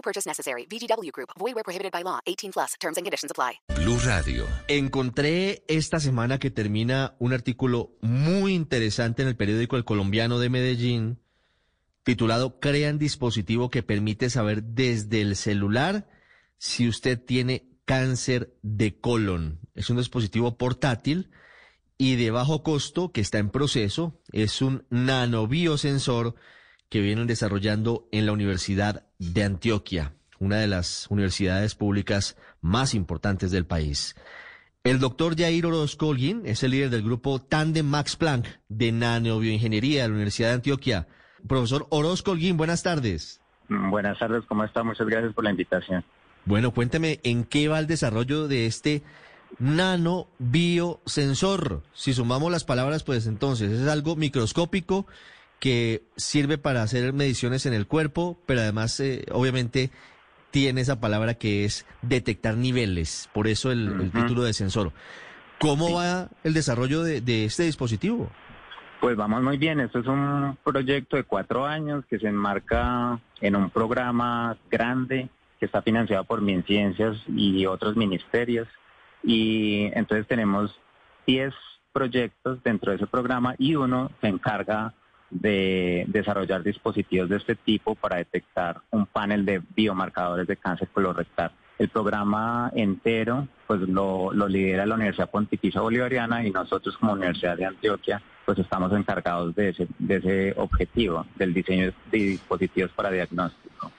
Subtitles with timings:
[0.00, 0.66] No purchase necessary.
[0.66, 1.30] VGW Group.
[1.38, 2.20] Void where prohibited by law.
[2.24, 2.74] 18 plus.
[2.80, 3.60] Terms and conditions apply.
[3.82, 4.46] Blue Radio.
[4.66, 10.48] Encontré esta semana que termina un artículo muy interesante en el periódico El Colombiano de
[10.48, 11.18] Medellín
[12.02, 16.08] titulado Crean dispositivo que permite saber desde el celular
[16.56, 19.60] si usted tiene cáncer de colon.
[19.74, 21.30] Es un dispositivo portátil
[21.98, 24.18] y de bajo costo que está en proceso.
[24.32, 26.36] Es un nanobiosensor
[26.90, 33.52] que vienen desarrollando en la Universidad de Antioquia, una de las universidades públicas más importantes
[33.52, 34.16] del país.
[34.82, 40.02] El doctor Jair Orozco Holguín es el líder del grupo Tandem Max Planck de nanobioingeniería
[40.02, 41.06] de la Universidad de Antioquia.
[41.46, 43.40] Profesor Orozco Holguín, buenas tardes.
[43.68, 44.82] Buenas tardes, ¿cómo está?
[44.82, 46.02] Muchas gracias por la invitación.
[46.44, 49.02] Bueno, cuénteme en qué va el desarrollo de este
[49.60, 51.82] nano biosensor.
[51.92, 55.06] Si sumamos las palabras, pues entonces es algo microscópico
[55.60, 59.90] que sirve para hacer mediciones en el cuerpo, pero además, eh, obviamente,
[60.50, 64.92] tiene esa palabra que es detectar niveles, por eso el, el título de sensor.
[65.60, 65.92] ¿Cómo Sí.
[65.92, 68.30] va el desarrollo de, de este dispositivo?
[69.00, 69.80] Pues vamos muy bien.
[69.80, 75.66] Esto es un proyecto de cuatro años que se enmarca en un programa grande que
[75.66, 78.66] está financiado por MinCiencias y otros ministerios.
[79.22, 80.74] Y entonces tenemos
[81.26, 81.52] 10
[81.92, 84.94] proyectos dentro de ese programa y uno se encarga
[85.30, 91.52] de desarrollar dispositivos de este tipo para detectar un panel de biomarcadores de cáncer colorectal.
[91.78, 97.56] El programa entero pues lo, lo lidera la Universidad Pontificia Bolivariana y nosotros como Universidad
[97.56, 103.10] de Antioquia pues estamos encargados de ese, de ese objetivo, del diseño de dispositivos para
[103.10, 103.92] diagnóstico.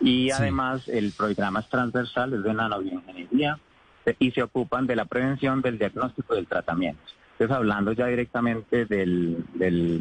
[0.00, 3.58] Y además el programa es transversal, es de nanobioingeniería
[4.18, 7.02] y se ocupan de la prevención, del diagnóstico y del tratamiento.
[7.38, 9.44] Entonces, hablando ya directamente del,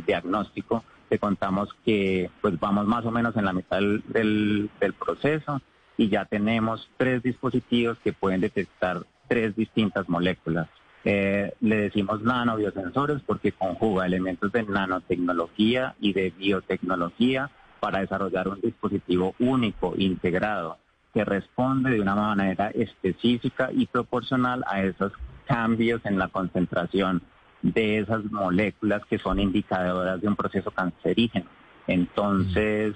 [0.07, 5.61] diagnóstico, te contamos que pues vamos más o menos en la mitad del, proceso
[5.97, 10.69] y ya tenemos tres dispositivos que pueden detectar tres distintas moléculas.
[11.03, 18.61] Eh, le decimos nanobiosensores porque conjuga elementos de nanotecnología y de biotecnología para desarrollar un
[18.61, 20.77] dispositivo único, integrado,
[21.13, 25.11] que responde de una manera específica y proporcional a esos
[25.45, 27.21] cambios en la concentración
[27.61, 31.45] de esas moléculas que son indicadoras de un proceso cancerígeno.
[31.87, 32.95] Entonces,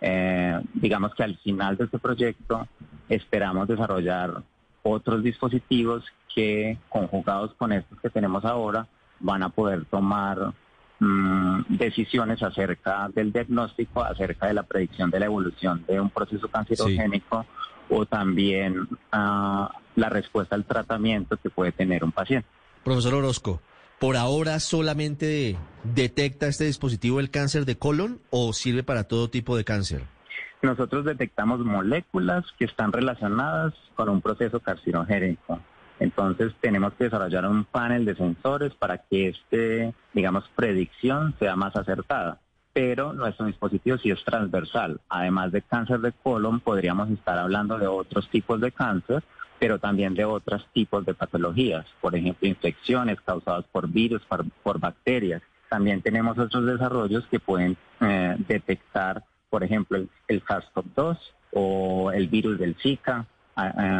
[0.00, 2.66] eh, digamos que al final de este proyecto
[3.08, 4.42] esperamos desarrollar
[4.82, 6.04] otros dispositivos
[6.34, 8.86] que, conjugados con estos que tenemos ahora,
[9.20, 10.52] van a poder tomar
[11.00, 16.48] mm, decisiones acerca del diagnóstico, acerca de la predicción de la evolución de un proceso
[16.48, 17.44] cancerogénico
[17.88, 22.48] o también ah, la respuesta al tratamiento que puede tener un paciente.
[22.84, 23.60] Profesor Orozco,
[23.98, 29.56] ¿por ahora solamente detecta este dispositivo el cáncer de colon o sirve para todo tipo
[29.56, 30.02] de cáncer?
[30.62, 35.60] Nosotros detectamos moléculas que están relacionadas con un proceso carcinogénico.
[36.00, 41.74] Entonces tenemos que desarrollar un panel de sensores para que este, digamos, predicción sea más
[41.76, 42.40] acertada.
[42.78, 45.00] Pero nuestro dispositivo sí es transversal.
[45.08, 49.24] Además de cáncer de colon, podríamos estar hablando de otros tipos de cáncer,
[49.58, 51.84] pero también de otros tipos de patologías.
[52.00, 55.42] Por ejemplo, infecciones causadas por virus, por, por bacterias.
[55.68, 61.18] También tenemos otros desarrollos que pueden eh, detectar, por ejemplo, el, el SARS-CoV-2
[61.54, 63.26] o el virus del Zika,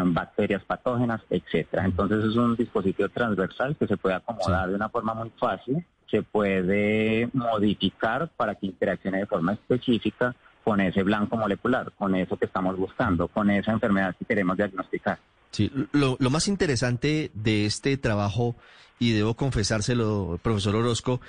[0.05, 1.85] bacterias patógenas, etcétera.
[1.85, 6.23] Entonces es un dispositivo transversal que se puede acomodar de una forma muy fácil, se
[6.23, 12.47] puede modificar para que interaccione de forma específica con ese blanco molecular, con eso que
[12.47, 15.19] estamos buscando, con esa enfermedad que queremos diagnosticar.
[15.51, 18.55] Sí, lo, lo más interesante de este trabajo,
[18.99, 21.21] y debo confesárselo, profesor Orozco,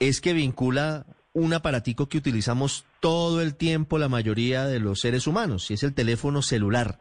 [0.00, 5.26] es que vincula un aparatico que utilizamos todo el tiempo la mayoría de los seres
[5.26, 6.98] humanos, y es el teléfono celular.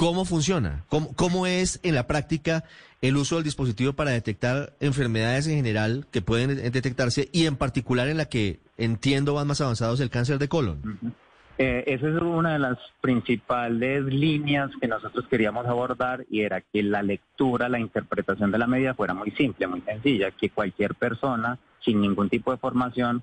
[0.00, 0.86] ¿Cómo funciona?
[0.88, 2.64] ¿Cómo, cómo es en la práctica
[3.02, 8.08] el uso del dispositivo para detectar enfermedades en general que pueden detectarse y en particular
[8.08, 10.80] en la que entiendo van más avanzados el cáncer de colon?
[11.58, 16.82] Eh, esa es una de las principales líneas que nosotros queríamos abordar y era que
[16.82, 21.58] la lectura, la interpretación de la medida fuera muy simple, muy sencilla, que cualquier persona
[21.84, 23.22] sin ningún tipo de formación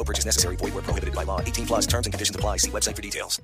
[0.00, 0.56] No purchase necessary.
[0.56, 1.40] Void where prohibited by law.
[1.42, 2.56] 18 plus terms and conditions apply.
[2.56, 3.42] See website for details.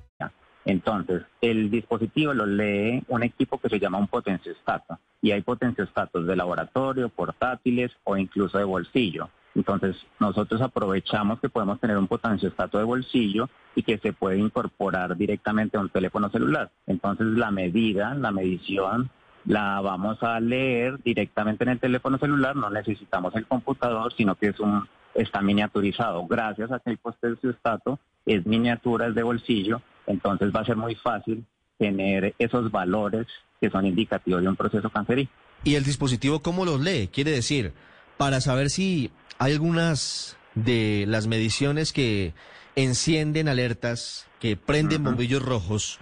[0.65, 4.97] Entonces, el dispositivo lo lee un equipo que se llama un potenciostato.
[5.21, 9.29] Y hay potenciostatos de laboratorio, portátiles o incluso de bolsillo.
[9.53, 15.15] Entonces, nosotros aprovechamos que podemos tener un potenciostato de bolsillo y que se puede incorporar
[15.15, 16.71] directamente a un teléfono celular.
[16.87, 19.11] Entonces, la medida, la medición,
[19.45, 22.55] la vamos a leer directamente en el teléfono celular.
[22.55, 24.87] No necesitamos el computador, sino que es un
[25.17, 26.25] está miniaturizado.
[26.27, 30.95] Gracias a que el potenciostato es miniatura, es de bolsillo, entonces va a ser muy
[30.95, 31.45] fácil
[31.77, 33.27] tener esos valores
[33.59, 35.35] que son indicativos de un proceso cancerígeno.
[35.63, 37.09] ¿Y el dispositivo cómo los lee?
[37.11, 37.73] Quiere decir,
[38.17, 42.33] para saber si hay algunas de las mediciones que
[42.75, 45.99] encienden alertas, que prenden bombillos rojos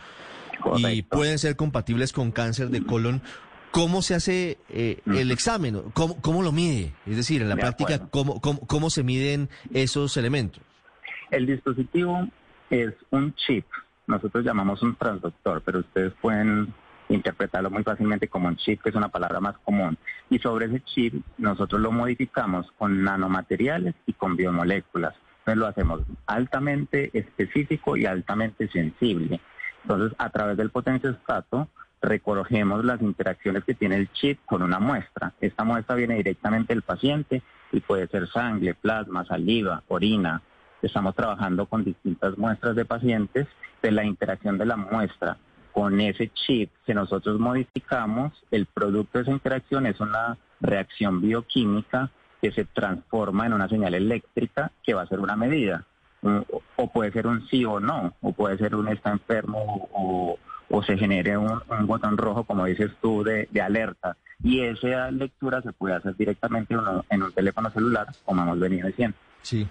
[0.77, 3.21] y pueden ser compatibles con cáncer de colon.
[3.75, 5.81] ¿Cómo se hace eh, el examen?
[5.93, 6.93] ¿Cómo, ¿Cómo lo mide?
[7.05, 8.07] Es decir, en la De práctica.
[8.09, 10.63] ¿cómo, cómo, cómo se miden esos elementos?
[11.29, 12.25] El dispositivo
[12.69, 13.65] es un chip,
[14.07, 16.73] nosotros llamamos un transductor, pero ustedes pueden
[17.09, 19.97] interpretarlo muy fácilmente como un chip, que es una palabra más común.
[20.29, 25.15] Y sobre ese chip nosotros lo modificamos con nanomateriales y con biomoléculas.
[25.39, 29.41] Entonces lo hacemos altamente específico y altamente sensible.
[29.83, 31.67] Entonces, a través del potenciostato,
[32.05, 35.33] recogemos las interacciones que tiene el chip con una muestra.
[35.41, 37.41] Esta muestra viene directamente del paciente
[37.71, 40.41] y puede ser sangre, plasma, saliva, orina.
[40.81, 43.47] Estamos trabajando con distintas muestras de pacientes.
[43.81, 45.37] De la interacción de la muestra
[45.71, 52.09] con ese chip que nosotros modificamos, el producto de esa interacción es una reacción bioquímica
[52.41, 55.85] que se transforma en una señal eléctrica que va a ser una medida.
[56.23, 56.45] Un-
[56.77, 60.39] O puede ser un sí o no, o puede ser un está enfermo o,
[60.69, 64.17] o se genere un, botón rojo, como dices tú, de, de alerta.
[64.43, 68.59] Y esa lectura se puede hacer directamente en un, en un teléfono celular, como hemos
[68.59, 69.17] venido diciendo.
[69.41, 69.67] Sí.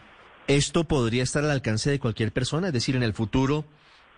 [0.46, 3.64] Esto podría estar al alcance de cualquier persona, es decir, en el futuro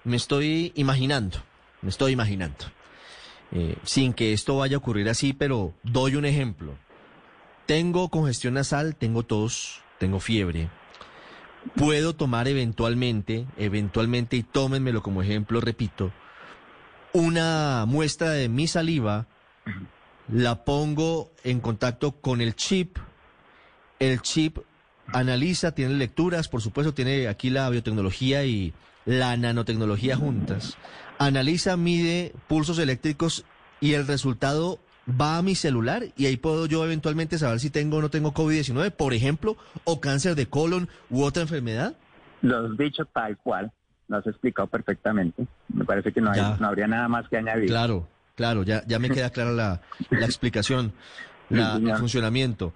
[0.06, 1.38] me estoy imaginando,
[1.82, 2.64] me estoy imaginando,
[3.52, 6.74] eh, sin que esto vaya a ocurrir así, pero doy un ejemplo.
[7.66, 10.68] Tengo congestión nasal, tengo tos, tengo fiebre.
[11.74, 16.12] Puedo tomar eventualmente, eventualmente, y tómenmelo como ejemplo, repito,
[17.16, 19.26] una muestra de mi saliva,
[20.28, 22.98] la pongo en contacto con el chip,
[23.98, 24.58] el chip
[25.06, 28.74] analiza, tiene lecturas, por supuesto, tiene aquí la biotecnología y
[29.06, 30.76] la nanotecnología juntas.
[31.18, 33.46] Analiza, mide pulsos eléctricos
[33.80, 34.78] y el resultado
[35.08, 38.34] va a mi celular y ahí puedo yo eventualmente saber si tengo o no tengo
[38.34, 41.96] COVID-19, por ejemplo, o cáncer de colon u otra enfermedad.
[42.42, 43.72] Lo has dicho tal cual,
[44.08, 45.46] lo has explicado perfectamente.
[45.68, 47.68] Me parece que no, hay, no habría nada más que añadir.
[47.68, 49.80] Claro, claro, ya, ya me queda clara la,
[50.10, 50.92] la explicación,
[51.50, 52.72] la- el funcionamiento.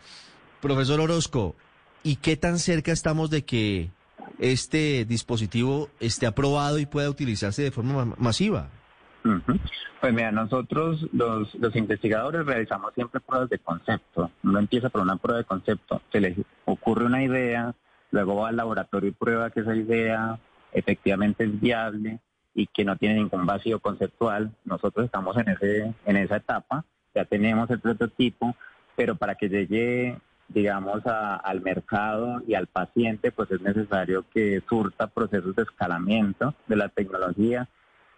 [0.60, 1.54] Profesor Orozco,
[2.02, 3.90] ¿y qué tan cerca estamos de que
[4.38, 8.68] este dispositivo esté aprobado y pueda utilizarse de forma ma- masiva?
[10.00, 14.30] Pues mira, nosotros los, los investigadores realizamos siempre pruebas de concepto.
[14.42, 17.74] Uno empieza por una prueba de concepto, se le ocurre una idea,
[18.12, 20.38] luego va al laboratorio y prueba que esa idea
[20.72, 22.20] efectivamente es viable
[22.54, 24.50] y que no tiene ningún vacío conceptual.
[24.64, 26.84] Nosotros estamos en ese en esa etapa,
[27.14, 28.54] ya tenemos el prototipo,
[28.96, 34.60] pero para que llegue digamos a- al mercado y al paciente, pues es necesario que
[34.68, 37.68] surta procesos de escalamiento de la tecnología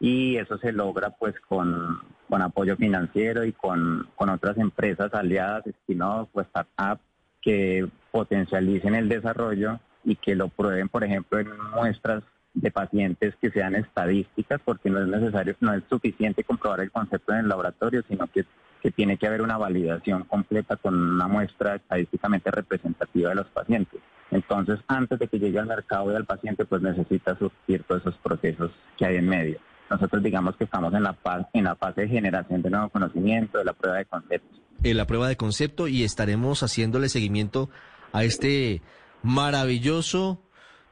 [0.00, 5.66] y eso se logra pues con, con apoyo financiero y con, con otras empresas aliadas,
[5.66, 6.98] spin-off o startup
[7.42, 12.22] que potencialicen el desarrollo y que lo prueben, por ejemplo, en muestras
[12.54, 17.32] de pacientes que sean estadísticas, porque no es necesario, no es suficiente comprobar el concepto
[17.32, 18.44] en el laboratorio, sino que,
[18.82, 24.00] que tiene que haber una validación completa con una muestra estadísticamente representativa de los pacientes.
[24.30, 28.16] Entonces, antes de que llegue al mercado y al paciente, pues necesita surtir todos esos
[28.16, 29.58] procesos que hay en medio.
[29.90, 33.58] Nosotros digamos que estamos en la, fase, en la fase de generación de nuevo conocimiento,
[33.58, 34.58] de la prueba de conceptos.
[34.82, 37.68] En la prueba de concepto y estaremos haciéndole seguimiento
[38.12, 38.80] a este
[39.22, 40.42] maravilloso